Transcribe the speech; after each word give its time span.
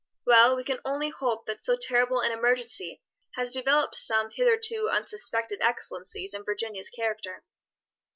Well, 0.25 0.55
we 0.55 0.63
can 0.63 0.79
only 0.83 1.11
hope 1.11 1.45
that 1.45 1.63
so 1.63 1.77
terrible 1.79 2.21
an 2.21 2.31
emergency 2.31 3.03
has 3.35 3.51
developed 3.51 3.93
some 3.93 4.31
hitherto 4.31 4.89
unsuspected 4.89 5.59
excellencies 5.61 6.33
in 6.33 6.43
Virginia's 6.43 6.89
character." 6.89 7.43